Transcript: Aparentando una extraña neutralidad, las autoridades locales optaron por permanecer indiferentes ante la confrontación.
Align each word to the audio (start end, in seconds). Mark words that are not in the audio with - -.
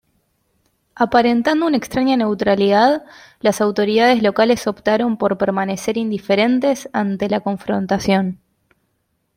Aparentando 0.95 1.67
una 1.67 1.77
extraña 1.77 2.17
neutralidad, 2.17 3.03
las 3.39 3.61
autoridades 3.61 4.23
locales 4.23 4.65
optaron 4.65 5.15
por 5.15 5.37
permanecer 5.37 5.95
indiferentes 5.95 6.89
ante 6.91 7.29
la 7.29 7.41
confrontación. 7.41 8.41